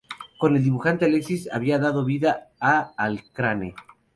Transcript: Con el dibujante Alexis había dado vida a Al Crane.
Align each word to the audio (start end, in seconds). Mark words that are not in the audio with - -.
Con 0.39 0.55
el 0.55 0.63
dibujante 0.63 1.05
Alexis 1.05 1.47
había 1.53 1.77
dado 1.77 2.03
vida 2.03 2.49
a 2.59 2.91
Al 2.97 3.21
Crane. 3.31 3.75